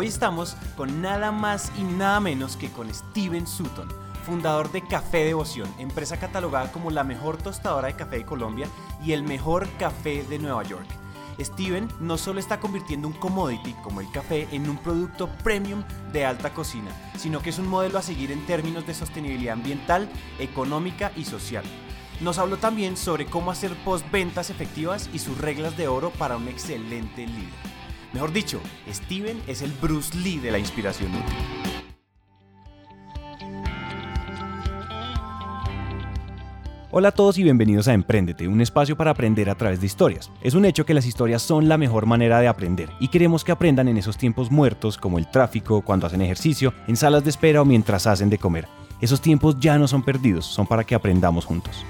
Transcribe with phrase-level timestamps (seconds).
[0.00, 3.88] Hoy estamos con nada más y nada menos que con Steven Sutton,
[4.24, 8.68] fundador de Café Devoción, empresa catalogada como la mejor tostadora de café de Colombia
[9.04, 10.86] y el mejor café de Nueva York.
[11.40, 16.24] Steven no solo está convirtiendo un commodity como el café en un producto premium de
[16.24, 20.08] alta cocina, sino que es un modelo a seguir en términos de sostenibilidad ambiental,
[20.38, 21.64] económica y social.
[22.20, 26.46] Nos habló también sobre cómo hacer postventas efectivas y sus reglas de oro para un
[26.46, 27.67] excelente líder.
[28.12, 28.58] Mejor dicho,
[28.90, 31.36] Steven es el Bruce Lee de la inspiración útil.
[36.90, 40.30] Hola a todos y bienvenidos a Emprendete, un espacio para aprender a través de historias.
[40.40, 43.52] Es un hecho que las historias son la mejor manera de aprender y queremos que
[43.52, 47.60] aprendan en esos tiempos muertos como el tráfico, cuando hacen ejercicio, en salas de espera
[47.60, 48.66] o mientras hacen de comer.
[49.02, 51.84] Esos tiempos ya no son perdidos, son para que aprendamos juntos.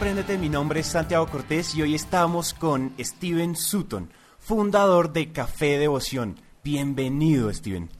[0.00, 5.30] Hola Emprendete, mi nombre es Santiago Cortés y hoy estamos con Steven Sutton, fundador de
[5.30, 6.40] Café Devoción.
[6.64, 7.90] Bienvenido, Steven.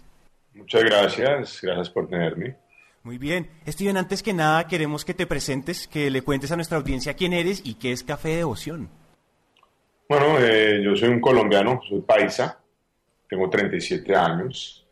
[0.55, 2.56] Muchas gracias, gracias por tenerme.
[3.02, 3.50] Muy bien.
[3.69, 7.34] Steven, antes que nada queremos que te presentes, que le cuentes a nuestra audiencia quién
[7.34, 8.88] eres y qué es Café Devoción.
[10.08, 12.58] Bueno, eh, yo soy un colombiano, soy paisa,
[13.28, 14.86] tengo 37 años.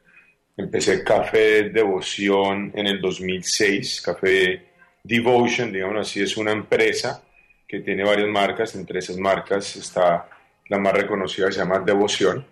[0.58, 4.67] Empecé Café Devoción en el 2006, Café
[5.08, 7.22] Devotion, digamos así, es una empresa
[7.66, 10.28] que tiene varias marcas, entre esas marcas está
[10.68, 12.46] la más reconocida que se llama Devoción,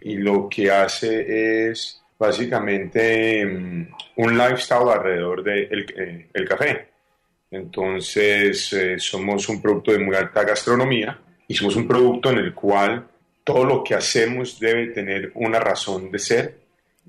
[0.00, 6.88] y lo que hace es básicamente mm, un lifestyle alrededor del de el, café.
[7.50, 12.54] Entonces, eh, somos un producto de muy alta gastronomía y somos un producto en el
[12.54, 13.08] cual
[13.44, 16.59] todo lo que hacemos debe tener una razón de ser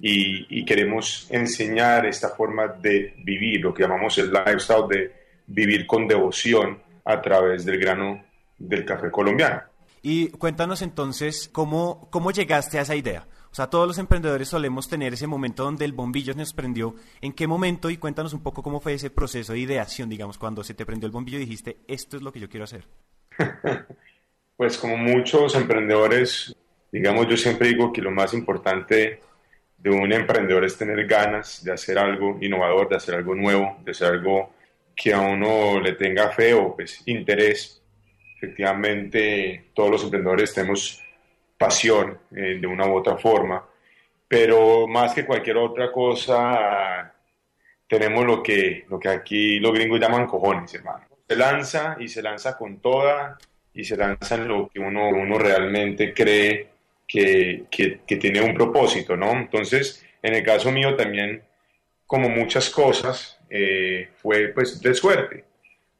[0.03, 5.11] y, queremos enseñar esta forma de vivir, lo que llamamos el lifestyle de
[5.45, 8.23] vivir con devoción a través del grano
[8.57, 9.61] del café colombiano.
[10.01, 13.27] Y cuéntanos entonces cómo, cómo llegaste a esa idea.
[13.51, 16.95] O sea, todos los emprendedores solemos tener ese momento donde el bombillo nos prendió.
[17.19, 17.89] ¿En qué momento?
[17.89, 21.05] Y cuéntanos un poco cómo fue ese proceso de ideación, digamos, cuando se te prendió
[21.05, 22.87] el bombillo y dijiste, esto es lo que yo quiero hacer.
[24.57, 26.55] pues como muchos emprendedores,
[26.91, 29.19] digamos, yo siempre digo que lo más importante
[29.81, 33.91] de un emprendedor es tener ganas de hacer algo innovador, de hacer algo nuevo, de
[33.91, 34.53] hacer algo
[34.95, 37.81] que a uno le tenga fe o pues interés.
[38.37, 41.01] Efectivamente, todos los emprendedores tenemos
[41.57, 43.63] pasión eh, de una u otra forma,
[44.27, 47.13] pero más que cualquier otra cosa,
[47.87, 51.05] tenemos lo que, lo que aquí los gringos llaman cojones, hermano.
[51.27, 53.37] Se lanza y se lanza con toda
[53.73, 56.69] y se lanza en lo que uno, uno realmente cree
[57.11, 57.65] que,
[58.07, 59.31] que, tiene un propósito, ¿no?
[59.33, 61.41] Entonces, en el caso mío también,
[62.05, 65.43] como muchas cosas, eh, fue pues de suerte.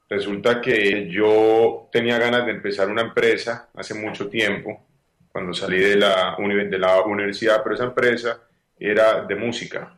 [0.10, 4.86] Resulta que yo tenía ganas de empezar una empresa hace mucho tiempo,
[5.32, 8.42] cuando salí de la, de la universidad, pero esa empresa
[8.80, 9.94] era de música.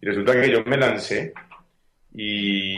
[0.00, 1.32] Y resulta que yo me lancé
[2.12, 2.76] y,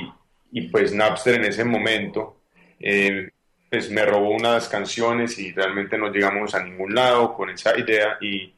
[0.51, 2.43] y pues Napster en ese momento
[2.81, 3.31] eh,
[3.73, 8.19] pues me robó unas canciones y realmente no llegamos a ningún lado con esa idea
[8.21, 8.55] y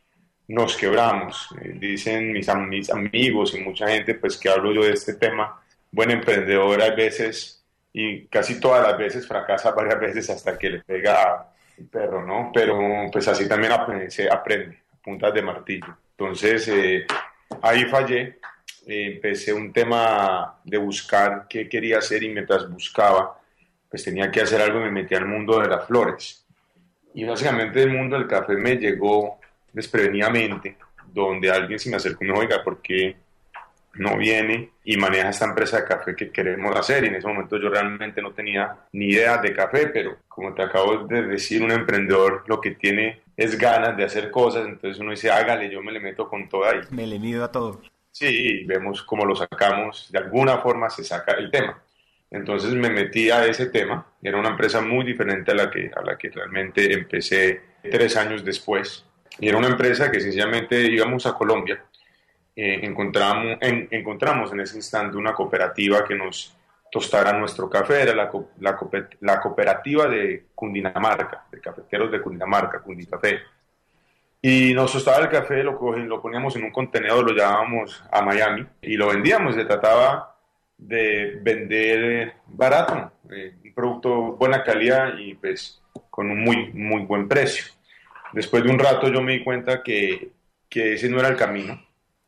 [0.48, 1.54] nos quebramos.
[1.62, 6.10] Eh, dicen mis, amigos y mucha gente pues que hablo yo de este tema, buen
[6.10, 11.48] emprendedor a veces y casi todas las veces fracasa varias veces hasta que le pega
[11.78, 12.50] el perro, ¿no?
[12.52, 12.76] Pero
[13.12, 13.72] pues así también
[14.10, 15.96] se aprende, a puntas de martillo.
[16.18, 17.06] Entonces eh,
[17.62, 18.40] ahí fallé,
[18.88, 23.40] eh, empecé un tema de buscar qué quería hacer y mientras buscaba,
[23.94, 26.44] pues tenía que hacer algo y me metí al mundo de las flores.
[27.14, 29.38] Y básicamente el mundo del café me llegó
[29.72, 30.76] desprevenidamente,
[31.12, 33.14] donde alguien se me acercó y me dijo, oiga, ¿por qué
[33.94, 37.04] no viene y maneja esta empresa de café que queremos hacer?
[37.04, 40.64] Y en ese momento yo realmente no tenía ni idea de café, pero como te
[40.64, 45.12] acabo de decir, un emprendedor lo que tiene es ganas de hacer cosas, entonces uno
[45.12, 46.74] dice, hágale, yo me le meto con toda.
[46.74, 46.80] Y...
[46.92, 47.80] Me le mido a todo.
[48.10, 51.80] Sí, vemos cómo lo sacamos, de alguna forma se saca el tema.
[52.34, 54.04] Entonces me metí a ese tema.
[54.20, 58.44] Era una empresa muy diferente a la que, a la que realmente empecé tres años
[58.44, 59.06] después.
[59.38, 61.84] Y era una empresa que sencillamente íbamos a Colombia.
[62.56, 66.56] Eh, encontramos, en, encontramos en ese instante una cooperativa que nos
[66.90, 68.02] tostara nuestro café.
[68.02, 68.28] Era la,
[68.58, 68.78] la,
[69.20, 73.42] la cooperativa de Cundinamarca, de cafeteros de Cundinamarca, Cundicafé.
[74.42, 78.66] Y nos tostaba el café, lo, lo poníamos en un contenedor, lo llevábamos a Miami
[78.82, 79.54] y lo vendíamos.
[79.54, 80.33] Se trataba
[80.86, 87.28] de vender barato, eh, un producto buena calidad y pues con un muy, muy buen
[87.28, 87.64] precio.
[88.32, 90.30] Después de un rato yo me di cuenta que,
[90.68, 91.82] que ese no era el camino,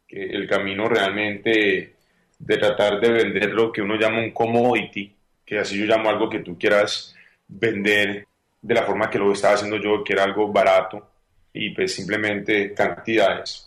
[0.07, 1.95] que el camino realmente
[2.39, 5.17] de tratar de vender lo que uno llama un commodity
[5.47, 7.15] que así yo llamo algo que tú quieras
[7.47, 8.27] vender
[8.61, 11.09] de la forma que lo estaba haciendo yo, que era algo barato
[11.53, 13.66] y pues simplemente cantidades.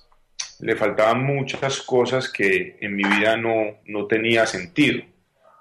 [0.60, 5.04] Le faltaban muchas cosas que en mi vida no, no tenía sentido.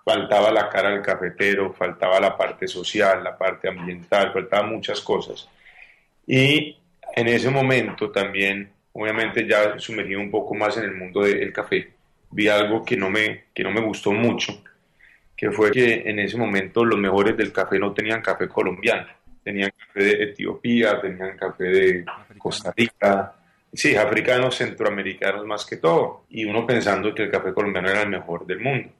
[0.05, 5.49] Faltaba la cara del cafetero, faltaba la parte social, la parte ambiental, faltaban muchas cosas.
[6.27, 6.77] Y
[7.15, 11.93] en ese momento también, obviamente ya sumergido un poco más en el mundo del café,
[12.31, 14.62] vi algo que no me, que no me gustó mucho,
[15.37, 19.06] que fue que en ese momento los mejores del café no tenían café colombiano,
[19.43, 22.05] tenían café de Etiopía, tenían café de
[22.37, 23.38] Costa Rica,
[23.73, 28.09] sí, africanos, centroamericanos más que todo, y uno pensando que el café colombiano era el
[28.09, 28.91] mejor del mundo.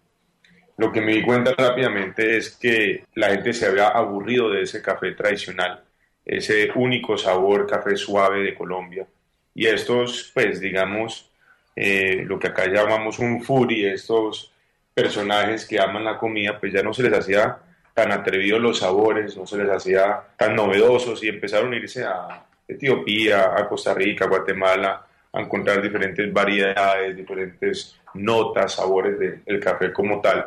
[0.76, 4.81] Lo que me di cuenta rápidamente es que la gente se había aburrido de ese
[4.81, 5.82] café tradicional,
[6.25, 9.06] ese único sabor café suave de Colombia.
[9.55, 11.32] Y estos, pues digamos,
[11.75, 14.53] eh, lo que acá llamamos un furi, estos
[14.94, 17.59] personajes que aman la comida, pues ya no se les hacía
[17.93, 22.44] tan atrevidos los sabores, no se les hacía tan novedosos y empezaron a irse a
[22.69, 29.93] Etiopía, a Costa Rica, a Guatemala, a encontrar diferentes variedades, diferentes notas, sabores del café
[29.93, 30.47] como tal.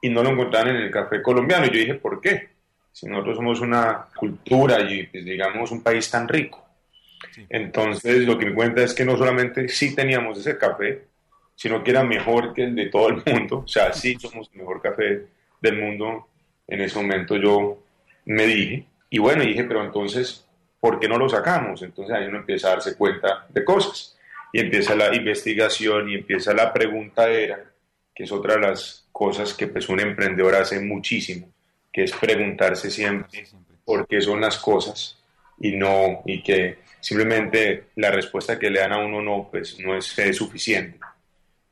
[0.00, 1.66] Y no lo encontraban en el café colombiano.
[1.66, 2.48] Y yo dije, ¿por qué?
[2.92, 6.64] Si nosotros somos una cultura y pues, digamos un país tan rico.
[7.48, 11.04] Entonces lo que me cuenta es que no solamente sí teníamos ese café,
[11.54, 13.62] sino que era mejor que el de todo el mundo.
[13.64, 15.26] O sea, sí somos el mejor café
[15.60, 16.28] del mundo.
[16.68, 17.82] En ese momento yo
[18.26, 20.45] me dije, y bueno, dije, pero entonces,
[20.80, 21.82] ¿por qué no lo sacamos?
[21.82, 24.16] Entonces ahí uno empieza a darse cuenta de cosas.
[24.52, 27.62] Y empieza la investigación y empieza la pregunta era,
[28.14, 31.48] que es otra de las cosas que pues un emprendedor hace muchísimo,
[31.92, 33.46] que es preguntarse siempre
[33.84, 35.18] por qué son las cosas
[35.58, 39.96] y no, y que simplemente la respuesta que le dan a uno no, pues no
[39.96, 40.98] es, es suficiente.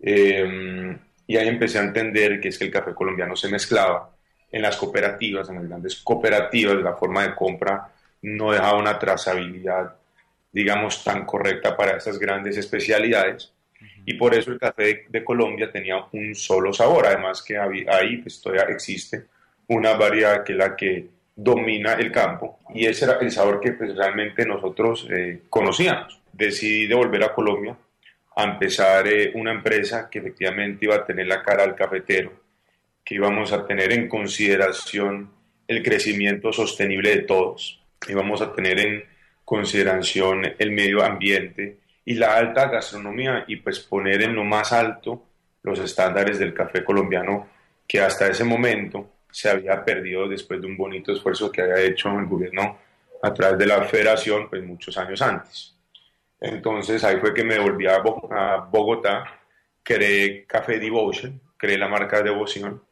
[0.00, 0.96] Eh,
[1.26, 4.10] y ahí empecé a entender que es que el café colombiano se mezclaba
[4.50, 7.90] en las cooperativas, en las grandes cooperativas, la forma de compra
[8.24, 9.96] no dejaba una trazabilidad,
[10.50, 13.52] digamos, tan correcta para esas grandes especialidades.
[14.06, 18.40] Y por eso el café de, Colombia tenía un solo sabor, además que ahí pues,
[18.40, 19.24] todavía existe
[19.68, 21.06] una variedad que es la que
[21.36, 26.20] domina el campo y ese era el sabor que pues, realmente nosotros eh, conocíamos.
[26.32, 27.76] Decidí devolver a Colombia
[28.36, 32.32] a empezar eh, una empresa que efectivamente iba a tener la cara al cafetero,
[33.04, 35.30] que íbamos a tener en consideración
[35.68, 39.04] el crecimiento sostenible de todos, íbamos a tener en
[39.44, 45.24] consideración el medio ambiente y la alta gastronomía y pues poner en lo más alto
[45.62, 47.48] los estándares del café colombiano
[47.86, 52.08] que hasta ese momento se había perdido después de un bonito esfuerzo que había hecho
[52.18, 52.78] el gobierno
[53.22, 55.74] a través de la federación pues muchos años antes.
[56.40, 59.24] Entonces ahí fue que me volví a, Bogotá,
[59.82, 62.82] creé Café Devotion, creé la marca Devoción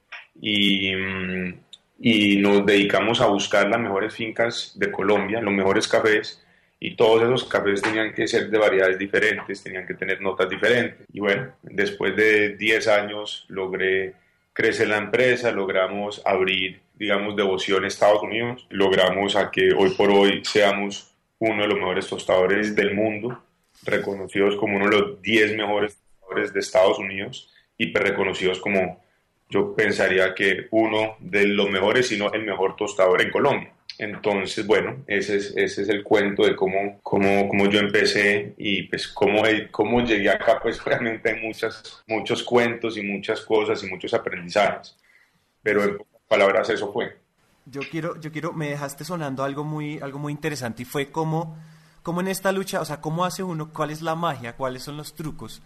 [0.40, 1.60] y, mm,
[2.04, 6.44] y nos dedicamos a buscar las mejores fincas de Colombia, los mejores cafés
[6.80, 11.06] y todos esos cafés tenían que ser de variedades diferentes, tenían que tener notas diferentes.
[11.12, 14.14] Y bueno, después de 10 años logré
[14.52, 20.42] crecer la empresa, logramos abrir, digamos, devoción Estados Unidos, logramos a que hoy por hoy
[20.44, 23.44] seamos uno de los mejores tostadores del mundo,
[23.84, 27.48] reconocidos como uno de los 10 mejores tostadores de Estados Unidos
[27.78, 29.01] y pues reconocidos como
[29.52, 33.72] yo pensaría que uno de los mejores, si no el mejor tostador en Colombia.
[33.98, 38.84] Entonces, bueno, ese es, ese es el cuento de cómo, cómo, cómo yo empecé y
[38.84, 43.86] pues cómo, cómo llegué acá, pues realmente hay muchas, muchos cuentos y muchas cosas y
[43.86, 44.96] muchos aprendizajes.
[45.62, 47.16] Pero en palabras eso fue.
[47.66, 51.56] Yo quiero, yo quiero, me dejaste sonando algo muy, algo muy interesante y fue cómo,
[52.02, 54.96] cómo en esta lucha, o sea, cómo hace uno, cuál es la magia, cuáles son
[54.96, 55.62] los trucos,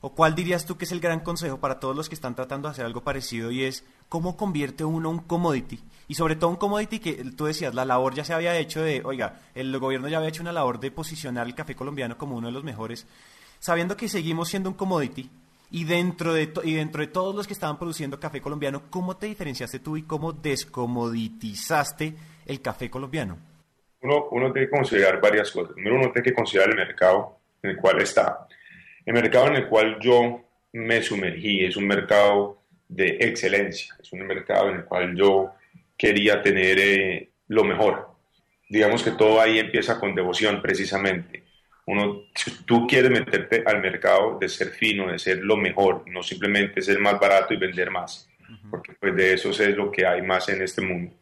[0.00, 2.68] o cuál dirías tú que es el gran consejo para todos los que están tratando
[2.68, 6.56] de hacer algo parecido y es cómo convierte uno un commodity y sobre todo un
[6.56, 10.18] commodity que tú decías, la labor ya se había hecho de, oiga, el gobierno ya
[10.18, 13.06] había hecho una labor de posicionar el café colombiano como uno de los mejores,
[13.58, 15.30] sabiendo que seguimos siendo un commodity,
[15.70, 19.26] y dentro, de y dentro de todos los que estaban produciendo café colombiano, ¿cómo te
[19.26, 22.14] diferenciaste tú y cómo descomoditizaste
[22.46, 23.36] el café colombiano?
[24.00, 25.74] Uno, uno tiene que considerar varias cosas.
[25.74, 28.46] Primero, uno tiene que considerar el mercado en el cual está.
[29.08, 34.26] El mercado en el cual yo me sumergí es un mercado de excelencia, es un
[34.26, 35.52] mercado en el cual yo
[35.96, 38.10] quería tener eh, lo mejor.
[38.68, 41.44] Digamos que todo ahí empieza con devoción, precisamente
[41.86, 46.22] uno, si tú quieres meterte al mercado de ser fino, de ser lo mejor, no
[46.22, 48.28] simplemente ser más barato y vender más,
[48.68, 51.14] porque pues de eso es lo que hay más en este mundo.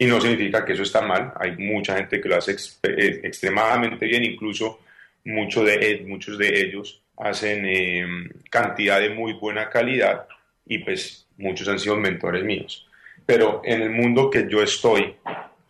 [0.00, 4.04] Y no significa que eso está mal, hay mucha gente que lo hace eh, extremadamente
[4.04, 4.80] bien, incluso
[5.22, 10.26] muchos de, muchos de ellos hacen em, cantidad de muy buena calidad
[10.66, 12.86] y pues muchos han sido mentores míos.
[13.26, 15.14] pero en el mundo que yo estoy,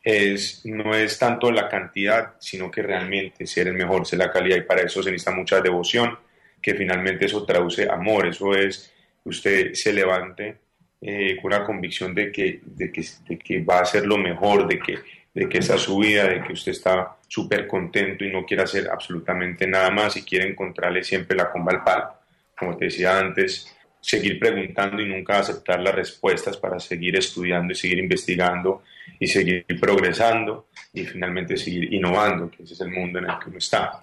[0.03, 4.57] es, no es tanto la cantidad, sino que realmente ser el mejor, ser la calidad,
[4.57, 6.19] y para eso se necesita mucha devoción,
[6.61, 8.93] que finalmente eso traduce amor, eso es
[9.23, 10.57] que usted se levante
[11.01, 14.67] eh, con una convicción de que, de, que, de que va a ser lo mejor,
[14.67, 14.99] de que,
[15.35, 18.65] de que esa es su vida, de que usted está súper contento y no quiere
[18.65, 22.13] hacer absolutamente nada más y quiere encontrarle siempre la comba al palo.
[22.59, 27.77] Como te decía antes, seguir preguntando y nunca aceptar las respuestas para seguir estudiando y
[27.77, 28.83] seguir investigando
[29.21, 33.49] y seguir progresando y finalmente seguir innovando, que ese es el mundo en el que
[33.49, 34.03] uno está.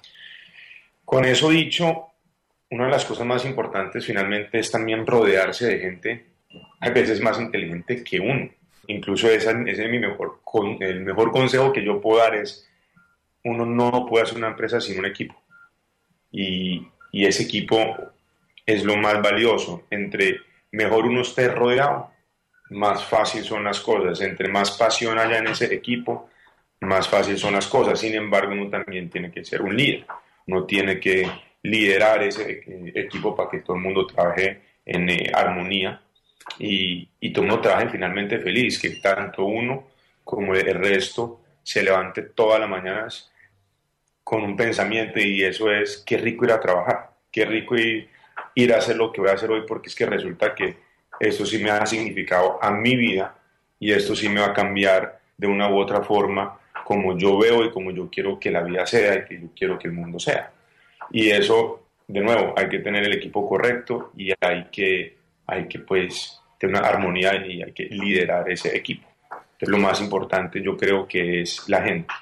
[1.03, 2.05] Con eso dicho,
[2.71, 6.25] una de las cosas más importantes finalmente es también rodearse de gente
[6.79, 8.49] a veces más inteligente que uno.
[8.87, 10.39] Incluso ese, ese es mi mejor,
[10.79, 12.66] el mejor consejo que yo puedo dar es,
[13.43, 15.35] uno no puede hacer una empresa sin un equipo.
[16.31, 17.95] Y, y ese equipo
[18.65, 19.83] es lo más valioso.
[19.89, 20.41] Entre
[20.71, 22.11] mejor uno esté rodeado,
[22.69, 24.21] más fácil son las cosas.
[24.21, 26.29] Entre más pasión haya en ese equipo,
[26.81, 27.99] más fácil son las cosas.
[27.99, 30.05] Sin embargo, uno también tiene que ser un líder.
[30.47, 31.29] Uno tiene que
[31.63, 32.63] liderar ese
[32.95, 36.01] equipo para que todo el mundo trabaje en eh, armonía
[36.59, 39.87] y, y todo el mundo trabaje finalmente feliz, que tanto uno
[40.23, 43.29] como el resto se levante todas las mañanas
[44.23, 48.77] con un pensamiento y eso es qué rico ir a trabajar, qué rico ir, a
[48.77, 50.77] hacer lo que voy a hacer hoy porque es que resulta que
[51.19, 53.35] esto sí me ha significado a mi vida
[53.81, 57.65] y esto sí me va a cambiar de una u otra forma como yo veo
[57.65, 60.19] y como yo quiero que la vida sea y que yo quiero que el mundo
[60.19, 60.49] sea.
[61.11, 65.79] Y eso, de nuevo, hay que tener el equipo correcto y hay que, hay que
[65.79, 69.05] pues, tener una armonía y hay que liderar ese equipo.
[69.59, 72.13] Entonces, lo más importante yo creo que es la gente.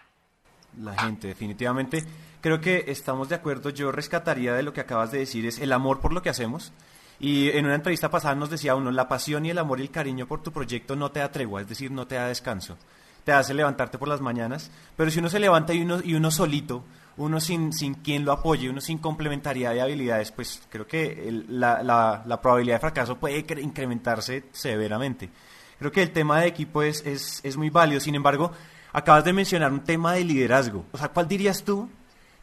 [0.82, 2.04] La gente, definitivamente.
[2.40, 3.72] Creo que estamos de acuerdo.
[3.72, 6.72] Yo rescataría de lo que acabas de decir, es el amor por lo que hacemos.
[7.20, 9.92] Y en una entrevista pasada nos decía uno, la pasión y el amor y el
[9.92, 12.78] cariño por tu proyecto no te da tregua, es decir, no te da descanso.
[13.24, 16.30] Te hace levantarte por las mañanas, pero si uno se levanta y uno, y uno
[16.30, 16.84] solito,
[17.18, 21.82] uno sin, sin quien lo apoye, uno sin complementariedad de habilidades, pues creo que la,
[21.82, 25.30] la, probabilidad de fracaso puede incrementarse severamente.
[25.80, 28.00] Creo que el tema de equipo es, es, es muy válido.
[28.00, 28.52] Sin embargo,
[28.94, 30.86] acabas de mencionar un tema de liderazgo.
[30.92, 31.90] O sea, ¿cuál dirías tú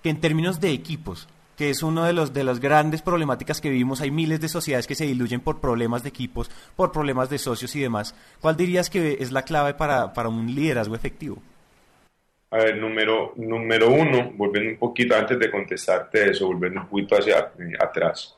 [0.02, 3.70] que en términos de equipos, que es una de, los, de las grandes problemáticas que
[3.70, 4.00] vivimos.
[4.00, 7.74] Hay miles de sociedades que se diluyen por problemas de equipos, por problemas de socios
[7.76, 8.14] y demás.
[8.40, 11.42] ¿Cuál dirías que es la clave para, para un liderazgo efectivo?
[12.50, 17.16] A ver, número, número uno, volviendo un poquito antes de contestarte eso, volviendo un poquito
[17.16, 18.36] hacia eh, atrás.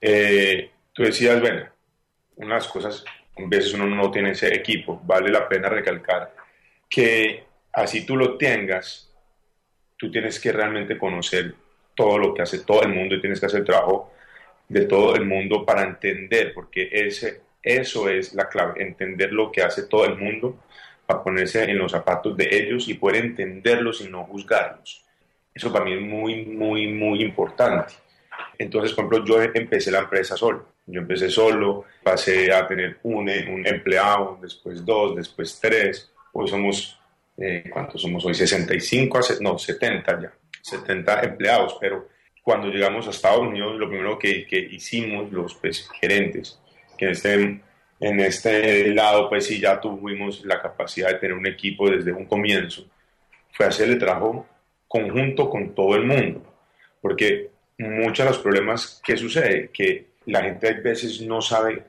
[0.00, 1.64] Eh, tú decías, bueno,
[2.36, 3.04] unas cosas,
[3.36, 6.34] veces uno no tiene ese equipo, vale la pena recalcar
[6.92, 9.10] que así tú lo tengas,
[9.96, 11.54] tú tienes que realmente conocer
[11.94, 14.12] todo lo que hace todo el mundo y tienes que hacer el trabajo
[14.68, 19.62] de todo el mundo para entender, porque ese, eso es la clave, entender lo que
[19.62, 20.58] hace todo el mundo,
[21.06, 25.04] para ponerse en los zapatos de ellos y poder entenderlos y no juzgarlos.
[25.54, 27.94] Eso para mí es muy, muy, muy importante.
[28.58, 30.71] Entonces, por ejemplo, yo empecé la empresa solo.
[30.86, 36.10] Yo empecé solo, pasé a tener un, un empleado, después dos, después tres.
[36.32, 36.98] Hoy somos,
[37.36, 38.34] eh, ¿cuántos somos hoy?
[38.34, 40.32] 65, no, 70 ya.
[40.60, 42.08] 70 empleados, pero
[42.42, 46.58] cuando llegamos a Estados Unidos, lo primero que, que hicimos los pues, gerentes,
[46.96, 47.62] que en
[48.00, 52.26] en este lado, pues sí, ya tuvimos la capacidad de tener un equipo desde un
[52.26, 52.84] comienzo,
[53.52, 54.44] fue hacer el trabajo
[54.88, 56.42] conjunto con todo el mundo,
[57.00, 61.82] porque muchos de los problemas que sucede, que la gente a veces no sabe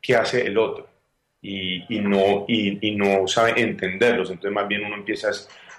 [0.00, 0.88] qué hace el otro
[1.40, 5.30] y, y no, y, y, no sabe entenderlos, entonces más bien uno empieza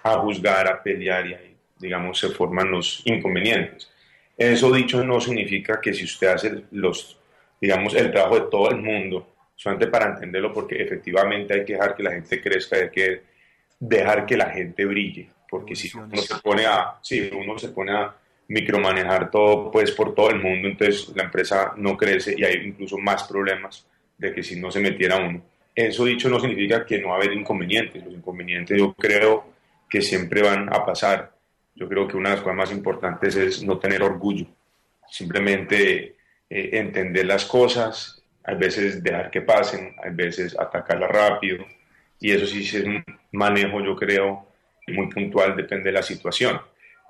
[0.04, 1.50] a juzgar, a pelear y ahí
[1.80, 3.90] digamos, se forman los inconvenientes.
[4.38, 7.18] Eso dicho no significa que si usted hace los,
[7.60, 11.96] digamos, el trabajo de todo el mundo, solamente para entenderlo, porque efectivamente hay que dejar
[11.96, 13.22] que la gente crezca, hay que
[13.80, 17.92] dejar que la gente brille, porque si uno se pone a, si uno se pone
[17.92, 18.16] a
[18.50, 22.98] micromanejar todo, pues por todo el mundo, entonces la empresa no crece y hay incluso
[22.98, 23.86] más problemas
[24.18, 25.42] de que si no se metiera uno.
[25.74, 29.46] Eso dicho no significa que no va a haber inconvenientes, los inconvenientes yo creo
[29.90, 31.32] que siempre van a pasar
[31.80, 34.46] yo creo que una de las cosas más importantes es no tener orgullo,
[35.10, 36.18] simplemente
[36.50, 41.66] eh, entender las cosas, a veces dejar que pasen, a veces atacarlas rápido,
[42.20, 44.46] y eso sí es un manejo, yo creo,
[44.88, 46.60] muy puntual, depende de la situación.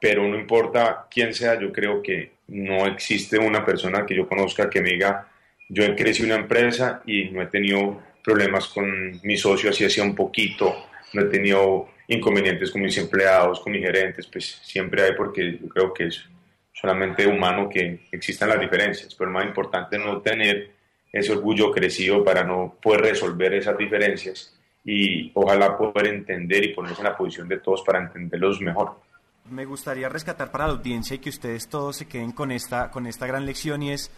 [0.02, 4.70] Pero no importa quién sea, yo creo que no existe una persona que yo conozca
[4.70, 5.28] que me diga,
[5.68, 10.04] yo he crecido una empresa y no he tenido problemas con mi socio, así hacía
[10.04, 15.12] un poquito, no he tenido inconvenientes con mis empleados, con mis gerentes, pues siempre hay
[15.14, 16.26] porque yo creo que es
[16.74, 20.72] solamente humano que existan las diferencias, pero más importante no tener
[21.12, 27.02] ese orgullo crecido para no poder resolver esas diferencias y ojalá poder entender y ponerse
[27.02, 29.09] en la posición de todos para entenderlos mejor.
[29.50, 33.08] Me gustaría rescatar para la audiencia y que ustedes todos se queden con esta, con
[33.08, 34.12] esta gran lección y es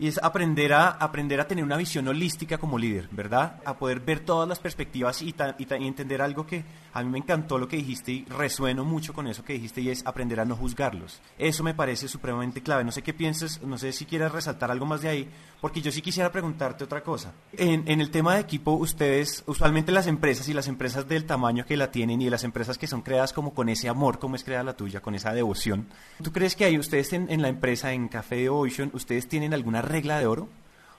[0.00, 3.60] y es aprender a, aprender a tener una visión holística como líder, ¿verdad?
[3.66, 6.64] A poder ver todas las perspectivas y, y, entender algo que
[6.94, 9.90] a mí me encantó lo que dijiste y resueno mucho con eso que dijiste y
[9.90, 11.20] es aprender a no juzgarlos.
[11.38, 12.82] Eso me parece supremamente clave.
[12.82, 15.28] No sé qué pienses, no sé si quieres resaltar algo más de ahí,
[15.60, 17.34] porque yo sí quisiera preguntarte otra cosa.
[17.52, 21.76] En, el tema de equipo, ustedes, usualmente las empresas y las empresas del tamaño que
[21.76, 24.64] la tienen y las empresas que son creadas como con ese amor, como es creada
[24.64, 25.88] la tuya, con esa devoción,
[26.22, 29.82] ¿tú crees que ahí ustedes en, en la empresa, en Café Ocean, ustedes tienen alguna
[29.90, 30.48] regla de oro?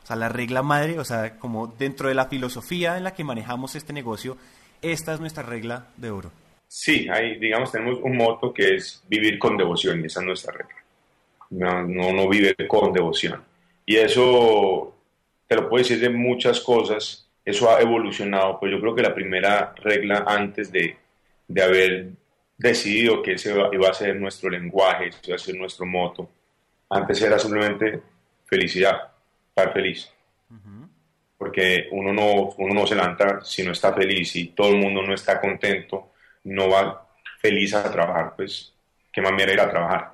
[0.03, 3.23] O sea, la regla madre, o sea, como dentro de la filosofía en la que
[3.23, 4.37] manejamos este negocio,
[4.81, 6.31] esta es nuestra regla de oro.
[6.67, 10.53] Sí, ahí, digamos, tenemos un moto que es vivir con devoción y esa es nuestra
[10.53, 10.75] regla.
[11.49, 13.43] No, no, no vive con devoción.
[13.85, 14.95] Y eso,
[15.47, 19.13] te lo puedo decir de muchas cosas, eso ha evolucionado, pues yo creo que la
[19.13, 20.95] primera regla antes de,
[21.47, 22.09] de haber
[22.57, 26.29] decidido que ese iba a ser nuestro lenguaje, ese iba a ser nuestro moto,
[26.89, 28.01] antes era simplemente
[28.51, 29.09] felicidad,
[29.47, 30.11] estar feliz.
[31.37, 35.01] Porque uno no, uno no se levanta si no está feliz y todo el mundo
[35.01, 36.11] no está contento,
[36.43, 37.07] no va
[37.39, 38.73] feliz a trabajar, pues
[39.11, 40.11] qué manera ir a trabajar.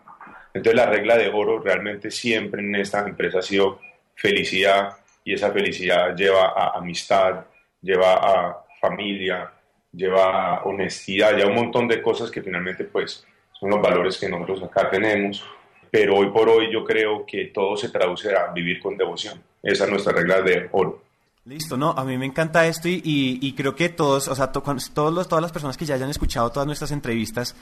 [0.53, 3.82] Entonces la regla de oro realmente siempre en esta empresa ha sido
[4.15, 7.44] felicidad y esa felicidad lleva a amistad,
[7.82, 9.51] lleva a familia,
[9.91, 14.29] lleva a honestidad, lleva un montón de cosas que finalmente pues son los valores que
[14.29, 15.44] nosotros acá tenemos
[15.89, 19.41] pero hoy por hoy yo creo que todo se traduce a vivir con devoción.
[19.62, 21.01] Esa es nuestra regla de oro.
[21.46, 25.13] Listo, no, a mí me encanta esto y, y, creo que todos, o sea, todos
[25.13, 27.56] los, todas las personas que ya hayan escuchado todas nuestras entrevistas,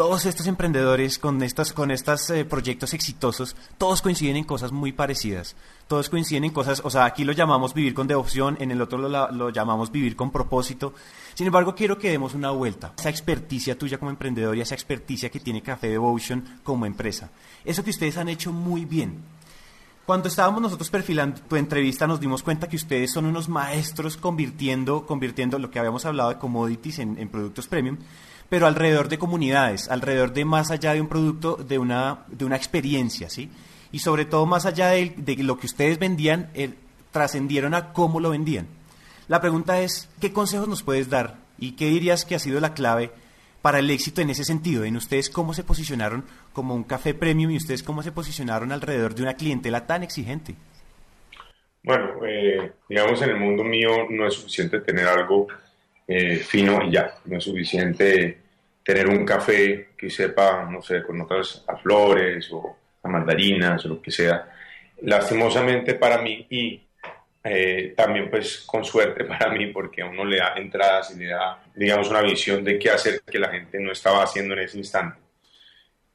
[0.00, 4.92] todos estos emprendedores con estos, con estos eh, proyectos exitosos, todos coinciden en cosas muy
[4.92, 5.56] parecidas.
[5.88, 8.96] Todos coinciden en cosas, o sea, aquí lo llamamos vivir con devoción, en el otro
[8.96, 10.94] lo, lo llamamos vivir con propósito.
[11.34, 12.94] Sin embargo, quiero que demos una vuelta.
[12.96, 17.28] Esa experticia tuya como emprendedor y esa experticia que tiene Café Devotion como empresa.
[17.62, 19.18] Eso que ustedes han hecho muy bien.
[20.06, 25.04] Cuando estábamos nosotros perfilando tu entrevista nos dimos cuenta que ustedes son unos maestros convirtiendo,
[25.04, 27.98] convirtiendo lo que habíamos hablado de commodities en, en productos premium,
[28.50, 32.56] pero alrededor de comunidades, alrededor de más allá de un producto, de una, de una
[32.56, 33.48] experiencia, ¿sí?
[33.92, 36.74] Y sobre todo más allá de, lo que ustedes vendían, eh,
[37.12, 38.66] trascendieron a cómo lo vendían.
[39.28, 42.74] La pregunta es, ¿qué consejos nos puedes dar y qué dirías que ha sido la
[42.74, 43.12] clave
[43.62, 44.84] para el éxito en ese sentido?
[44.84, 49.14] En ustedes cómo se posicionaron como un café premium y ustedes cómo se posicionaron alrededor
[49.14, 50.56] de una clientela tan exigente.
[51.84, 55.46] Bueno, eh, digamos en el mundo mío no es suficiente tener algo
[56.12, 58.36] eh, fino y ya, no es suficiente
[58.82, 63.90] tener un café que sepa, no sé, con notas a flores o a mandarinas o
[63.90, 64.50] lo que sea.
[65.02, 66.82] Lastimosamente para mí y
[67.44, 71.26] eh, también pues con suerte para mí porque a uno le da entradas y le
[71.28, 74.78] da digamos una visión de qué hacer que la gente no estaba haciendo en ese
[74.78, 75.16] instante.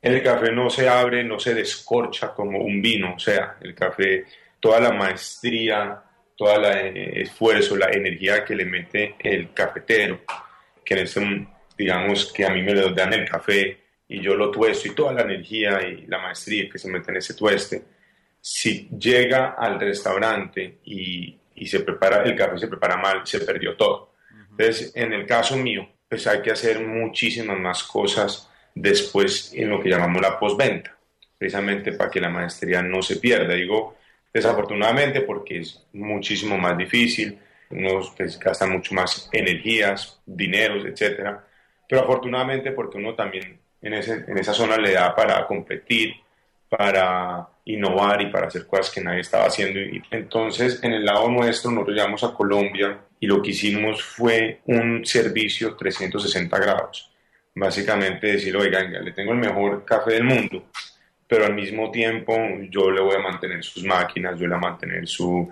[0.01, 4.25] El café no se abre, no se descorcha como un vino, o sea, el café,
[4.59, 6.03] toda la maestría,
[6.35, 10.21] todo el eh, esfuerzo, la energía que le mete el cafetero,
[10.83, 14.51] que en este, digamos que a mí me lo dan el café y yo lo
[14.51, 17.83] tuesto y toda la energía y la maestría que se mete en ese tueste,
[18.39, 24.13] si llega al restaurante y, se prepara, el café se prepara mal, se perdió todo.
[24.51, 29.81] Entonces, en el caso mío, pues hay que hacer muchísimas más cosas después en lo
[29.81, 30.95] que llamamos la postventa,
[31.37, 33.53] precisamente para que la maestría no se pierda.
[33.55, 33.97] Digo,
[34.35, 41.41] desafortunadamente porque es muchísimo más difícil, uno pues, gasta mucho más energías, dineros, etcétera,
[41.87, 46.15] pero afortunadamente porque uno también en, ese, en esa zona le da para competir,
[46.67, 49.79] para innovar y para hacer cosas que nadie estaba haciendo.
[50.11, 55.05] Entonces, en el lado nuestro, nosotros llegamos a Colombia y lo que hicimos fue un
[55.05, 57.09] servicio 360 grados.
[57.55, 60.65] Básicamente decir, oiga, le tengo el mejor café del mundo,
[61.27, 62.35] pero al mismo tiempo
[62.69, 65.49] yo le voy a mantener sus máquinas, yo le voy a mantener su,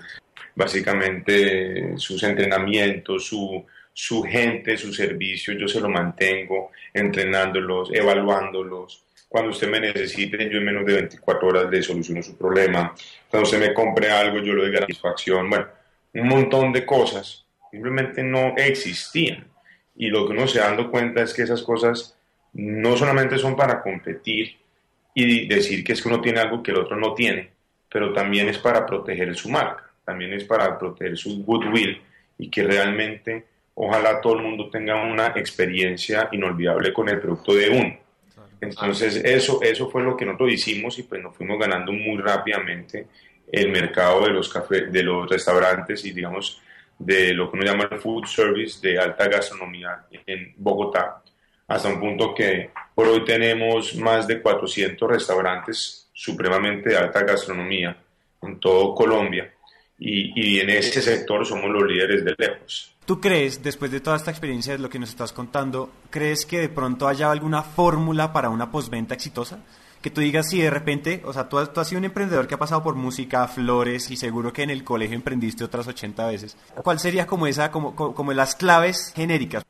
[0.55, 9.49] básicamente sus entrenamientos, su, su gente, su servicio, yo se lo mantengo entrenándolos, evaluándolos, cuando
[9.49, 12.93] usted me necesite, yo en menos de 24 horas le soluciono su problema.
[13.27, 15.49] Cuando usted me compre algo, yo le doy satisfacción.
[15.49, 15.65] Bueno,
[16.13, 19.47] un montón de cosas simplemente no existían.
[19.95, 22.15] Y lo que uno se dando cuenta es que esas cosas
[22.53, 24.55] no solamente son para competir
[25.13, 27.49] y decir que es que uno tiene algo que el otro no tiene,
[27.89, 32.01] pero también es para proteger su marca, también es para proteger su goodwill
[32.37, 33.45] y que realmente
[33.75, 37.97] ojalá todo el mundo tenga una experiencia inolvidable con el producto de uno.
[38.61, 43.07] Entonces eso, eso fue lo que nosotros hicimos y pues nos fuimos ganando muy rápidamente
[43.51, 46.61] el mercado de los, café, de los restaurantes y digamos
[46.97, 51.21] de lo que uno llama el food service de alta gastronomía en Bogotá,
[51.67, 57.97] hasta un punto que por hoy tenemos más de 400 restaurantes supremamente de alta gastronomía
[58.41, 59.51] en todo Colombia
[59.97, 62.93] y, y en ese sector somos los líderes de lejos.
[63.05, 66.59] ¿Tú crees, después de toda esta experiencia de lo que nos estás contando, crees que
[66.59, 69.59] de pronto haya alguna fórmula para una postventa exitosa?
[70.01, 72.47] Que tú digas si de repente, o sea, tú has, tú has, sido un emprendedor
[72.47, 76.27] que ha pasado por música, flores y seguro que en el colegio emprendiste otras 80
[76.27, 76.57] veces.
[76.81, 79.63] ¿Cuál sería como esa, como, como, como las claves genéricas?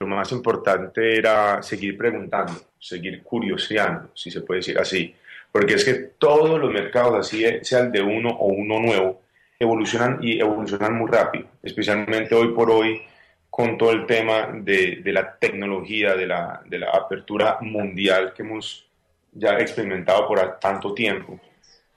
[0.00, 5.14] Lo más importante era seguir preguntando, seguir curioseando, si se puede decir así.
[5.52, 9.20] Porque es que todos los mercados, así sea el de uno o uno nuevo,
[9.58, 13.02] evolucionan y evolucionan muy rápido, especialmente hoy por hoy
[13.50, 18.42] con todo el tema de, de la tecnología, de la, de la, apertura mundial que
[18.42, 18.86] hemos
[19.32, 21.38] ya experimentado por tanto tiempo.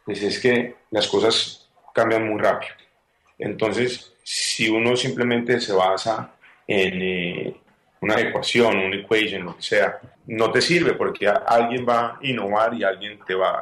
[0.03, 2.73] Pues es que las cosas cambian muy rápido.
[3.39, 6.33] Entonces, si uno simplemente se basa
[6.67, 7.62] en eh,
[8.03, 12.73] una ecuación, una equation, lo que sea, no te sirve porque alguien va a innovar
[12.73, 13.61] y alguien te va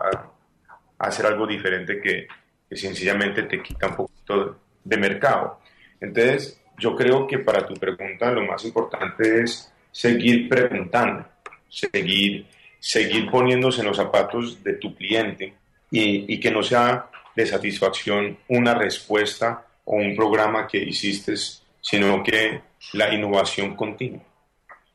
[0.98, 2.28] a hacer algo diferente que,
[2.68, 5.60] que sencillamente te quita un poquito de mercado.
[6.00, 11.24] Entonces, yo creo que para tu pregunta lo más importante es seguir preguntando,
[11.70, 12.48] seguir,
[12.80, 15.54] seguir poniéndose en los zapatos de tu cliente
[15.92, 21.36] y, y que no sea de satisfacción una respuesta o un programa que hiciste,
[21.80, 22.60] sino que
[22.94, 24.31] la innovación continua.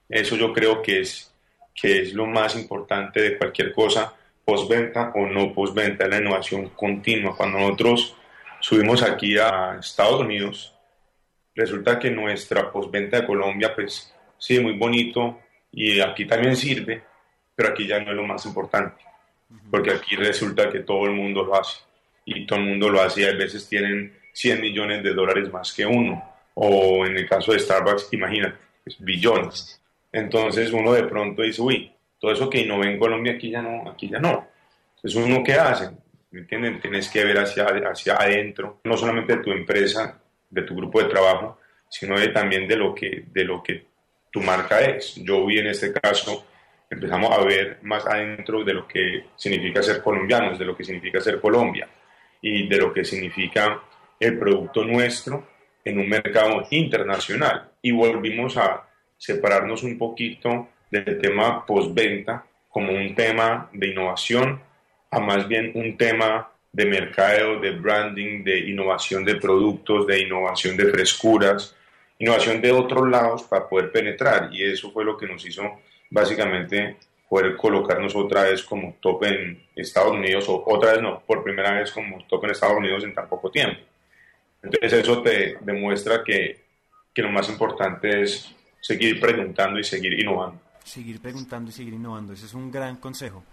[0.08, 1.32] Eso yo creo que es,
[1.74, 4.14] que es lo más importante de cualquier cosa
[4.44, 7.36] postventa o no postventa, la innovación continua.
[7.36, 8.16] Cuando nosotros
[8.60, 10.74] subimos aquí a Estados Unidos,
[11.54, 15.40] resulta que nuestra postventa de Colombia, pues sí, muy bonito
[15.72, 17.02] y aquí también sirve,
[17.54, 19.02] pero aquí ya no es lo más importante,
[19.70, 21.80] porque aquí resulta que todo el mundo lo hace
[22.24, 25.72] y todo el mundo lo hace y a veces tienen 100 millones de dólares más
[25.72, 26.22] que uno,
[26.54, 29.80] o en el caso de Starbucks, imagínate, pues, billones.
[30.12, 33.90] Entonces uno de pronto dice, uy, todo eso que innové en Colombia aquí ya no,
[33.90, 34.48] aquí ya no.
[34.96, 35.90] Entonces uno qué hace,
[36.30, 36.80] ¿me entienden?
[36.80, 41.08] Tienes que ver hacia, hacia adentro, no solamente de tu empresa, de tu grupo de
[41.08, 43.86] trabajo, sino de, también de lo, que, de lo que
[44.30, 45.14] tu marca es.
[45.16, 46.46] Yo vi en este caso,
[46.90, 51.20] empezamos a ver más adentro de lo que significa ser colombianos, de lo que significa
[51.20, 51.88] ser Colombia
[52.40, 53.82] y de lo que significa
[54.18, 55.46] el producto nuestro
[55.84, 57.70] en un mercado internacional.
[57.82, 58.85] Y volvimos a
[59.16, 64.60] separarnos un poquito del tema postventa como un tema de innovación
[65.10, 70.76] a más bien un tema de mercado, de branding, de innovación de productos, de innovación
[70.76, 71.74] de frescuras,
[72.18, 74.50] innovación de otros lados para poder penetrar.
[74.52, 75.62] Y eso fue lo que nos hizo
[76.10, 76.96] básicamente
[77.28, 81.72] poder colocarnos otra vez como top en Estados Unidos, o otra vez no, por primera
[81.72, 83.80] vez como top en Estados Unidos en tan poco tiempo.
[84.62, 86.60] Entonces eso te demuestra que,
[87.14, 88.54] que lo más importante es
[88.86, 92.32] seguir preguntando y seguir innovando seguir preguntando y seguir innovando.
[92.32, 93.44] Ese es un gran consejo.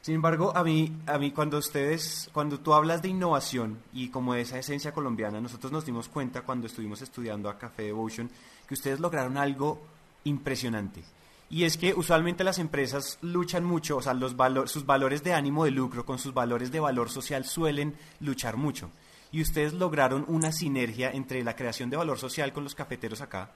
[0.00, 4.32] Sin embargo, a mí, a mí cuando ustedes, cuando tú hablas de innovación y como
[4.32, 8.30] de esa esencia colombiana, nosotros nos dimos cuenta cuando estuvimos estudiando a Café Devotion
[8.66, 9.82] que ustedes lograron algo
[10.24, 11.02] impresionante.
[11.50, 14.34] Y es que usualmente las empresas luchan mucho, o sea, los
[14.70, 18.90] sus valores de ánimo de lucro con sus valores de valor social suelen luchar mucho.
[19.32, 23.50] Y ustedes lograron una sinergia entre la creación de valor social con los cafeteros acá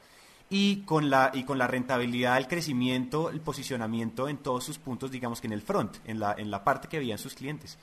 [0.50, 5.10] y con la, y con la rentabilidad, el crecimiento, el posicionamiento en todos sus puntos,
[5.10, 7.78] digamos que en el front, en la, en la parte que veían sus clientes.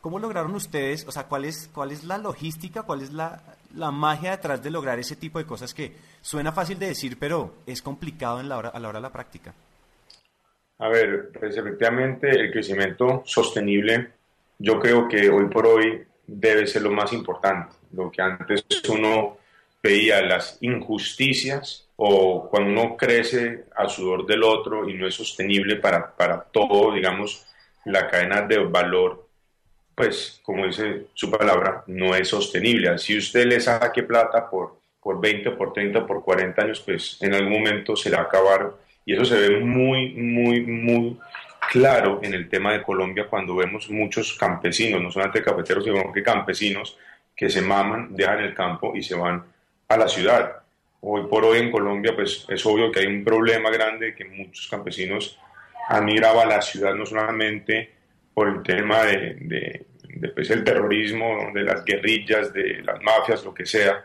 [0.00, 3.42] ¿Cómo lograron ustedes, o sea, cuál es, cuál es la logística, cuál es la,
[3.74, 7.54] la magia detrás de lograr ese tipo de cosas que suena fácil de decir, pero
[7.66, 9.52] es complicado en la hora, a la hora de la práctica?
[10.78, 14.12] A ver, pues efectivamente el crecimiento sostenible
[14.58, 17.74] yo creo que hoy por hoy debe ser lo más importante.
[17.92, 19.38] Lo que antes uno
[19.86, 25.76] veía las injusticias o cuando uno crece al sudor del otro y no es sostenible
[25.76, 27.46] para, para todo, digamos,
[27.84, 29.26] la cadena de valor,
[29.94, 32.98] pues, como dice su palabra, no es sostenible.
[32.98, 37.32] Si usted le saque plata por, por 20, por 30, por 40 años, pues en
[37.32, 38.72] algún momento se le va a acabar.
[39.04, 41.16] Y eso se ve muy, muy, muy
[41.70, 46.22] claro en el tema de Colombia cuando vemos muchos campesinos, no solamente cafeteros, sino que
[46.22, 46.98] campesinos
[47.34, 49.44] que se maman, dejan el campo y se van
[49.88, 50.62] a la ciudad
[51.00, 54.66] hoy por hoy en Colombia, pues es obvio que hay un problema grande que muchos
[54.68, 55.38] campesinos
[55.88, 57.92] han migrado a la ciudad no solamente
[58.34, 63.54] por el tema de, de, pues, el terrorismo, de las guerrillas, de las mafias, lo
[63.54, 64.04] que sea,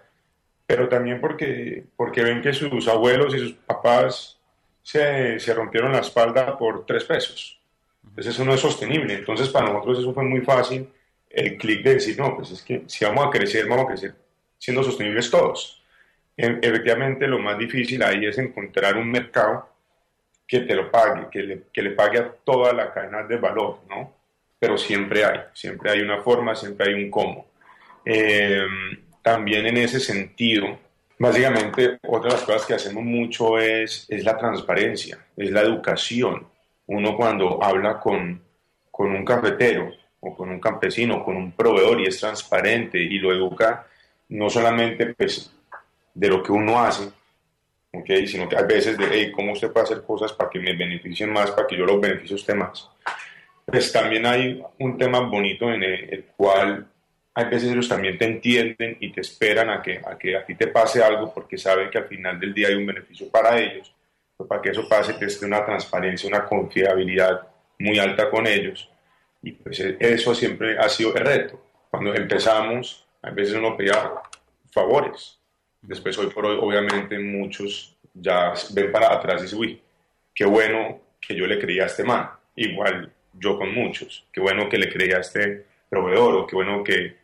[0.66, 4.40] pero también porque, porque ven que sus abuelos y sus papás
[4.84, 7.60] se, se rompieron la espalda por tres pesos.
[8.04, 9.16] Entonces eso no es sostenible.
[9.16, 10.88] Entonces para nosotros eso fue muy fácil
[11.30, 14.16] el clic de decir, no, pues es que si vamos a crecer, vamos a crecer
[14.62, 15.82] siendo sostenibles todos.
[16.38, 19.68] Efectivamente, lo más difícil ahí es encontrar un mercado
[20.48, 23.80] que te lo pague, que le, que le pague a toda la cadena de valor,
[23.90, 24.14] ¿no?
[24.60, 27.48] Pero siempre hay, siempre hay una forma, siempre hay un cómo.
[28.06, 28.62] Eh,
[29.24, 30.78] también en ese sentido,
[31.18, 36.48] básicamente, otra de las cosas que hacemos mucho es, es la transparencia, es la educación.
[36.86, 38.44] Uno cuando habla con,
[38.92, 43.34] con un cafetero o con un campesino, con un proveedor y es transparente y lo
[43.34, 43.88] educa
[44.32, 45.54] no solamente pues,
[46.14, 47.10] de lo que uno hace,
[47.92, 48.26] ¿okay?
[48.28, 51.52] sino que a veces de cómo usted puede hacer cosas para que me beneficien más,
[51.52, 52.90] para que yo los beneficie a usted más.
[53.66, 56.88] Pues también hay un tema bonito en el, cual
[57.34, 60.56] hay veces ellos también te entienden y te esperan a que, a que a ti
[60.56, 63.94] te pase algo porque saben que al final del día hay un beneficio para ellos.
[64.36, 67.48] Pues para que eso pase, que esté una transparencia, una confiabilidad
[67.80, 68.90] muy alta con ellos.
[69.44, 71.62] Y pues eso siempre ha sido el reto.
[71.90, 74.12] Cuando empezamos, a veces uno pedía
[74.72, 75.40] favores.
[75.82, 79.82] Después, hoy por hoy, obviamente, muchos ya ven para atrás y dicen, uy,
[80.34, 82.30] qué bueno que yo le creía a este man.
[82.56, 84.26] Igual yo con muchos.
[84.32, 87.18] Qué bueno que le creía a este proveedor o qué bueno que,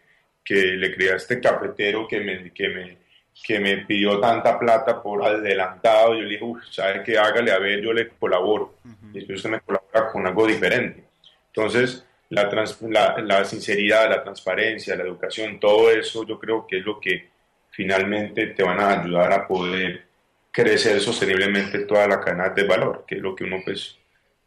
[0.43, 2.97] que le creía a este cafetero que me, que me,
[3.43, 6.15] que me pidió tanta plata por adelantado.
[6.15, 7.17] Yo le dije, uff, ¿sabe qué?
[7.17, 8.75] Hágale, a ver, yo le colaboro.
[9.13, 11.03] Y después usted me colabora con algo diferente.
[11.47, 12.49] Entonces, la,
[12.81, 17.29] la, la, sinceridad, la transparencia, la educación, todo eso yo creo que es lo que
[17.71, 20.07] finalmente te van a ayudar a poder
[20.51, 23.97] crecer sosteniblemente toda la cadena de valor, que es lo que uno pues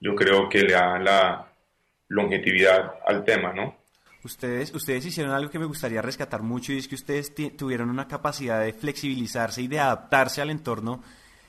[0.01, 1.53] yo creo que le da la
[2.09, 3.79] longevidad al tema, ¿no?
[4.23, 8.07] Ustedes, ustedes hicieron algo que me gustaría rescatar mucho y es que ustedes tuvieron una
[8.07, 11.03] capacidad de flexibilizarse y de adaptarse al entorno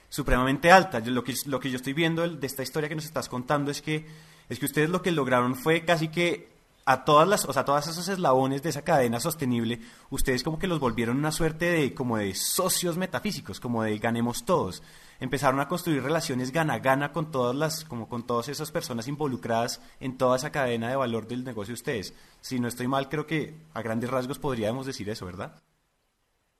[0.07, 0.99] supremamente alta.
[0.99, 3.81] lo, que, lo que yo estoy viendo de esta historia que nos estás contando es
[3.81, 4.05] que
[4.51, 6.49] es que ustedes lo que lograron fue casi que
[6.83, 10.67] a todas las, o sea, todos esos eslabones de esa cadena sostenible, ustedes como que
[10.67, 14.83] los volvieron una suerte de como de socios metafísicos, como de ganemos todos.
[15.21, 20.17] Empezaron a construir relaciones gana-gana con todas las, como con todas esas personas involucradas en
[20.17, 22.13] toda esa cadena de valor del negocio de ustedes.
[22.41, 25.61] Si no estoy mal, creo que a grandes rasgos podríamos decir eso, ¿verdad?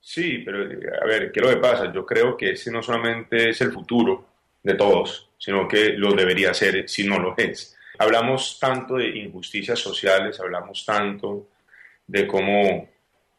[0.00, 1.92] Sí, pero a ver, ¿qué es lo que pasa?
[1.92, 4.24] Yo creo que ese no solamente es el futuro
[4.62, 9.78] de todos, sino que lo debería ser si no lo es hablamos tanto de injusticias
[9.78, 11.48] sociales, hablamos tanto
[12.06, 12.88] de cómo,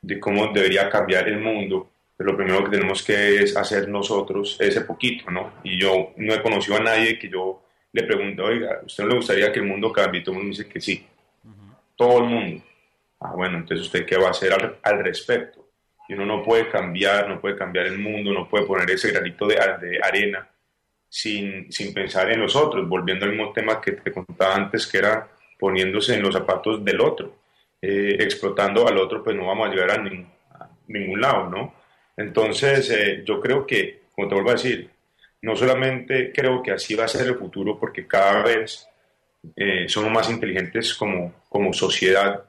[0.01, 4.57] de cómo debería cambiar el mundo, pero lo primero que tenemos que es hacer nosotros
[4.59, 5.53] ese poquito, ¿no?
[5.63, 9.15] Y yo no he conocido a nadie que yo le pregunte, oiga, ¿usted no le
[9.17, 10.21] gustaría que el mundo cambie?
[10.21, 11.05] Y todo el mundo dice que sí.
[11.95, 12.63] Todo el mundo.
[13.19, 15.69] Ah, bueno, entonces usted qué va a hacer al, al, respecto?
[16.09, 19.47] Y uno no puede cambiar, no puede cambiar el mundo, no puede poner ese granito
[19.47, 20.47] de, de arena
[21.13, 24.97] sin, sin pensar en los otros, volviendo al mismo tema que te contaba antes, que
[24.97, 25.27] era
[25.59, 27.35] poniéndose en los zapatos del otro,
[27.79, 30.03] eh, explotando al otro, pues no vamos a llegar a,
[30.87, 31.75] ningún lado, ¿no?
[32.17, 34.89] Entonces, eh, yo creo que, como te vuelvo a decir,
[35.43, 38.87] no solamente creo que así va a ser el futuro, porque cada vez
[39.55, 42.43] eh, somos más inteligentes como, como sociedad,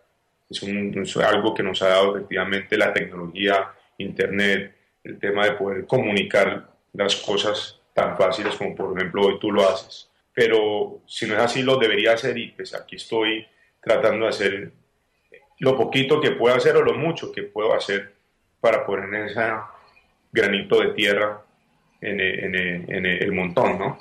[0.48, 4.74] es, un, es algo que nos ha dado efectivamente la tecnología, Internet,
[5.05, 9.66] el tema de poder comunicar las cosas tan fáciles como por ejemplo hoy tú lo
[9.66, 10.11] haces.
[10.35, 13.46] Pero si no es así, lo debería hacer y pues aquí estoy
[13.80, 14.72] tratando de hacer
[15.61, 18.14] lo poquito que puedo hacer o lo mucho que puedo hacer
[18.61, 19.40] para poner ese
[20.33, 21.40] granito de tierra
[22.00, 22.54] en el,
[22.90, 23.98] en el, montón, ¿no?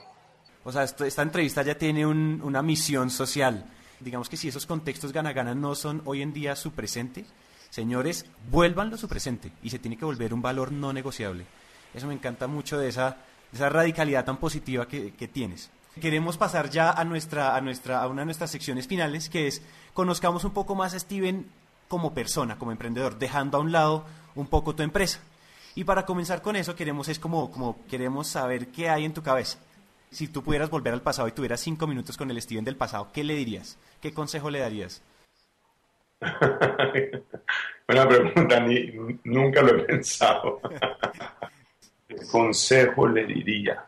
[0.64, 3.66] O sea, esta entrevista ya tiene una misión social.
[4.00, 7.26] Digamos que si esos contextos gana-gana no son hoy en día su presente,
[7.70, 11.46] señores, vuélvanlo su presente y se tiene que volver un valor no negociable.
[11.94, 13.18] Eso me encanta mucho de esa
[13.54, 15.70] esa radicalidad tan positiva que, tienes.
[16.02, 19.62] Queremos pasar ya a, nuestra, a, nuestra, a una de nuestras secciones finales, que es
[19.94, 21.46] conozcamos un poco más a Steven
[21.88, 25.20] como persona, como emprendedor, dejando a un lado un poco tu empresa.
[25.76, 29.22] Y para comenzar con eso, queremos, es como, como queremos saber qué hay en tu
[29.22, 29.60] cabeza.
[30.10, 33.10] Si tú pudieras volver al pasado y tuvieras cinco minutos con el Steven del pasado,
[33.12, 33.78] ¿qué le dirías?
[34.02, 35.04] ¿Qué consejo le darías?
[37.88, 38.92] Buena pregunta, ni,
[39.24, 40.62] nunca lo he pensado.
[42.32, 43.86] consejo le diría?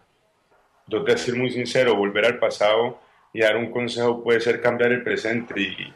[0.88, 2.99] Yo te decir muy sincero, volver al pasado
[3.33, 5.93] y dar un consejo puede ser cambiar el presente y,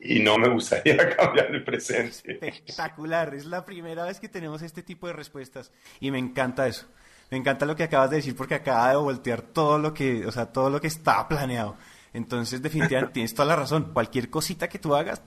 [0.00, 2.38] y no me gustaría cambiar el presente.
[2.46, 6.86] Espectacular, es la primera vez que tenemos este tipo de respuestas y me encanta eso.
[7.30, 10.32] Me encanta lo que acabas de decir porque acaba de voltear todo lo que, o
[10.32, 11.76] sea, todo lo que está planeado.
[12.12, 13.92] Entonces, definitivamente tienes toda la razón.
[13.92, 15.22] Cualquier cosita que tú hagas,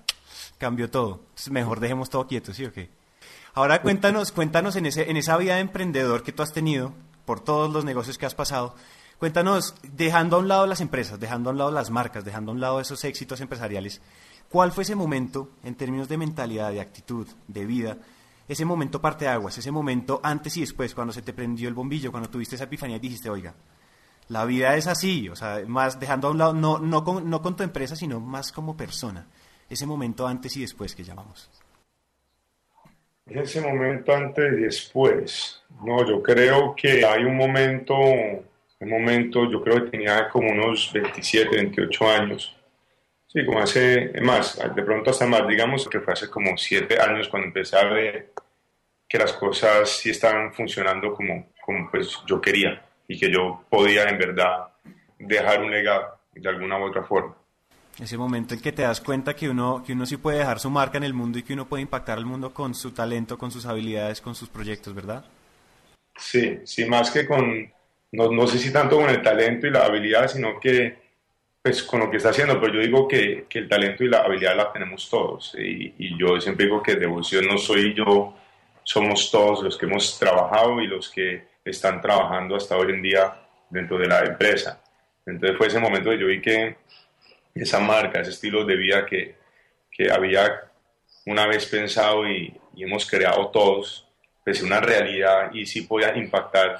[0.58, 1.26] cambió todo.
[1.52, 2.90] mejor dejemos todo quieto, ¿sí o qué?
[3.58, 6.94] Ahora cuéntanos, cuéntanos en, ese, en esa vida de emprendedor que tú has tenido,
[7.26, 8.76] por todos los negocios que has pasado,
[9.18, 12.54] cuéntanos, dejando a un lado las empresas, dejando a un lado las marcas, dejando a
[12.54, 14.00] un lado esos éxitos empresariales,
[14.48, 17.98] ¿Cuál fue ese momento en términos de mentalidad, de actitud, de vida?
[18.48, 21.74] Ese momento parte de aguas, ese momento antes y después, cuando se te prendió el
[21.74, 23.56] bombillo, cuando tuviste esa epifanía y dijiste, oiga,
[24.28, 27.42] la vida es así, o sea, más dejando a un lado, no, no, con, no
[27.42, 29.26] con tu empresa, sino más como persona.
[29.68, 31.50] Ese momento antes y después que llamamos.
[33.30, 35.62] Ese momento antes y después.
[35.84, 40.92] No, yo creo que hay un momento, un momento, yo creo que tenía como unos
[40.94, 42.56] 27, 28 años.
[43.28, 47.28] Sí, como hace, más, de pronto hasta más, digamos que fue hace como 7 años
[47.28, 48.30] cuando empecé a ver
[49.08, 54.04] que las cosas sí estaban funcionando como, como pues yo quería y que yo podía
[54.04, 54.70] en verdad
[55.20, 57.36] dejar un legado de alguna u otra forma.
[58.00, 60.70] Ese momento en que te das cuenta que uno, que uno sí puede dejar su
[60.70, 63.52] marca en el mundo y que uno puede impactar al mundo con su talento, con
[63.52, 65.26] sus habilidades, con sus proyectos, ¿verdad?
[66.16, 67.72] Sí, sí, más que con,
[68.12, 71.08] no, no sé si tanto con el talento y la habilidad, sino que
[71.62, 74.20] pues con lo que está haciendo, pero yo digo que, que el talento y la
[74.20, 78.36] habilidad la tenemos todos y, y yo siempre digo que devoción no soy yo,
[78.84, 83.36] somos todos los que hemos trabajado y los que están trabajando hasta hoy en día
[83.70, 84.82] dentro de la empresa.
[85.26, 86.78] Entonces fue ese momento que yo vi que
[87.62, 89.36] esa marca, ese estilo de vida que,
[89.92, 90.72] que había
[91.26, 94.08] una vez pensado y, y, hemos creado todos,
[94.44, 96.80] pues una realidad y sí podía impactar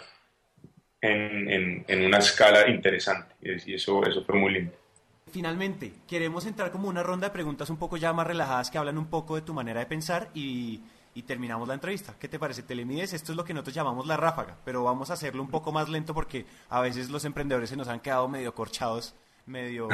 [1.02, 3.36] en, en, en una escala interesante.
[3.42, 4.74] Y eso, eso fue muy lindo.
[5.32, 8.98] Finalmente, queremos entrar como una ronda de preguntas un poco ya más relajadas que hablan
[8.98, 10.82] un poco de tu manera de pensar y
[11.18, 12.14] y terminamos la entrevista.
[12.20, 12.62] ¿Qué te parece?
[12.62, 15.72] Telemides, esto es lo que nosotros llamamos la ráfaga, pero vamos a hacerlo un poco
[15.72, 19.16] más lento porque a veces los emprendedores se nos han quedado medio corchados,
[19.48, 19.88] medio...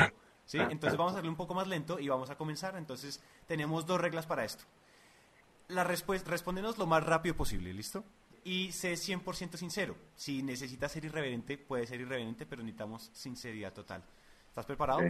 [0.45, 0.59] ¿Sí?
[0.59, 2.75] Entonces vamos a hacerlo un poco más lento y vamos a comenzar.
[2.75, 4.63] Entonces tenemos dos reglas para esto.
[5.69, 8.03] La respuesta, respóndenos lo más rápido posible, ¿listo?
[8.43, 9.95] Y sé 100% sincero.
[10.15, 14.03] Si necesitas ser irreverente, puede ser irreverente, pero necesitamos sinceridad total.
[14.49, 15.01] ¿Estás preparado?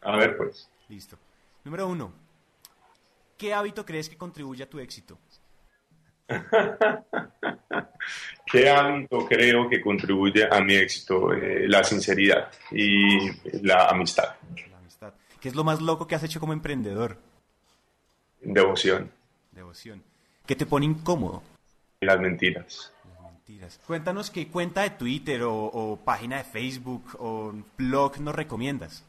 [0.00, 0.70] A ver, pues.
[0.88, 1.18] Listo.
[1.64, 2.12] Número uno,
[3.38, 5.18] ¿qué hábito crees que contribuye a tu éxito?
[8.54, 11.32] ¿Qué hábito creo que contribuye a mi éxito?
[11.32, 13.28] Eh, la sinceridad y
[13.66, 14.36] la amistad.
[14.70, 15.12] La amistad.
[15.40, 17.16] ¿Qué es lo más loco que has hecho como emprendedor?
[18.40, 19.10] Devoción.
[19.50, 20.04] Devoción.
[20.46, 21.42] ¿Qué te pone incómodo?
[21.98, 22.92] Las mentiras.
[23.12, 23.80] Las mentiras.
[23.88, 29.04] Cuéntanos qué cuenta de Twitter o, o página de Facebook o blog nos recomiendas.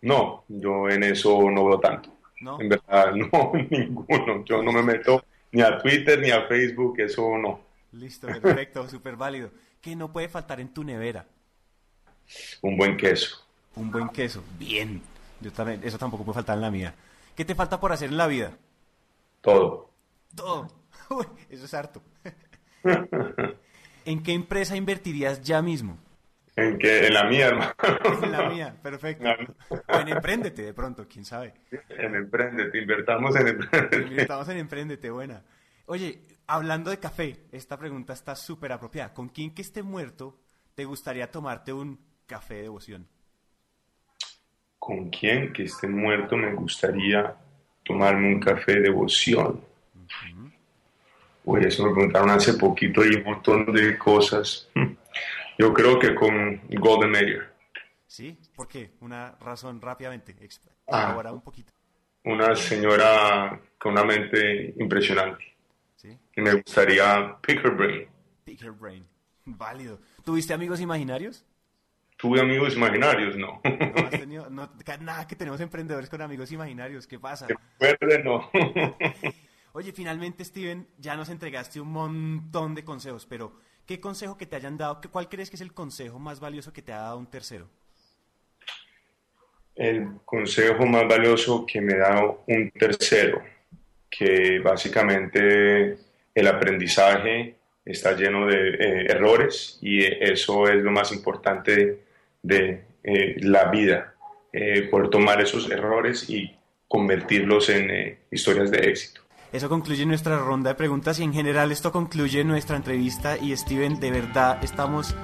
[0.00, 2.10] No, yo en eso no veo tanto.
[2.40, 2.60] ¿No?
[2.60, 4.44] En verdad, no, ninguno.
[4.44, 7.63] Yo no me meto ni a Twitter ni a Facebook, eso no.
[7.94, 9.50] Listo, perfecto, súper válido.
[9.80, 11.26] ¿Qué no puede faltar en tu nevera?
[12.62, 13.46] Un buen queso.
[13.76, 15.02] Un buen queso, bien.
[15.40, 16.94] Yo también, eso tampoco puede faltar en la mía.
[17.36, 18.52] ¿Qué te falta por hacer en la vida?
[19.40, 19.90] Todo.
[20.34, 20.68] Todo.
[21.10, 22.02] Uy, eso es harto.
[24.04, 25.98] ¿En qué empresa invertirías ya mismo?
[26.56, 27.06] ¿En qué?
[27.08, 27.72] En la mía, hermano.
[28.22, 29.24] En la mía, perfecto.
[29.88, 31.52] O en Emprendete, de pronto, quién sabe.
[31.88, 33.96] En Emprendete, invertamos en Emprendete.
[34.08, 35.42] Invertamos en Emprendete, buena.
[35.86, 39.12] Oye, hablando de café, esta pregunta está súper apropiada.
[39.12, 40.38] ¿Con quién que esté muerto
[40.74, 43.06] te gustaría tomarte un café de devoción?
[44.78, 47.34] ¿Con quién que esté muerto me gustaría
[47.84, 49.60] tomarme un café de devoción?
[49.94, 50.52] Uh -huh.
[51.44, 54.68] Uy, eso me preguntaron hace poquito y un montón de cosas.
[55.58, 57.52] Yo creo que con Golden Mayer.
[58.06, 58.38] ¿Sí?
[58.54, 58.92] ¿Por qué?
[59.00, 60.34] Una razón rápidamente.
[60.88, 61.72] Ah, Ahora un poquito.
[62.24, 65.53] Una señora con una mente impresionante.
[66.04, 66.18] ¿Sí?
[66.36, 68.06] Y me gustaría pick her brain.
[68.44, 69.06] Pick her brain.
[69.46, 69.98] Válido.
[70.22, 71.46] ¿Tuviste amigos imaginarios?
[72.18, 73.36] ¿Tuve amigos imaginarios?
[73.36, 73.62] No.
[73.64, 77.06] No has tenido, no, nada que tenemos emprendedores con amigos imaginarios.
[77.06, 77.46] ¿Qué pasa?
[77.80, 78.50] Recuerde, no.
[79.72, 84.56] Oye, finalmente, Steven, ya nos entregaste un montón de consejos, pero ¿qué consejo que te
[84.56, 85.00] hayan dado?
[85.10, 87.68] ¿Cuál crees que es el consejo más valioso que te ha dado un tercero?
[89.74, 93.42] El consejo más valioso que me da un tercero,
[94.16, 95.96] que básicamente
[96.34, 102.00] el aprendizaje está lleno de eh, errores y eso es lo más importante
[102.42, 104.14] de eh, la vida,
[104.52, 106.56] eh, por tomar esos errores y
[106.88, 109.20] convertirlos en eh, historias de éxito.
[109.52, 114.00] Eso concluye nuestra ronda de preguntas y en general esto concluye nuestra entrevista y Steven,
[114.00, 115.14] de verdad estamos,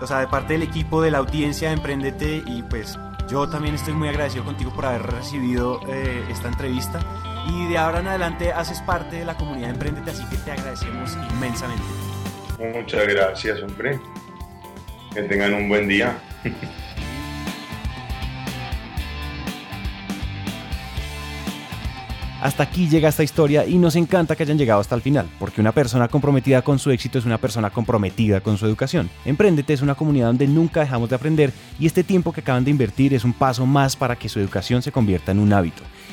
[0.00, 3.74] o sea, de parte del equipo, de la audiencia de Emprendete y pues yo también
[3.74, 8.52] estoy muy agradecido contigo por haber recibido eh, esta entrevista y de ahora en adelante
[8.52, 11.82] haces parte de la comunidad de Emprendete, así que te agradecemos inmensamente.
[12.74, 13.98] Muchas gracias, hombre.
[15.14, 16.16] Que tengan un buen día.
[22.42, 25.60] Hasta aquí llega esta historia y nos encanta que hayan llegado hasta el final, porque
[25.60, 29.08] una persona comprometida con su éxito es una persona comprometida con su educación.
[29.24, 32.72] Emprendete es una comunidad donde nunca dejamos de aprender y este tiempo que acaban de
[32.72, 35.84] invertir es un paso más para que su educación se convierta en un hábito.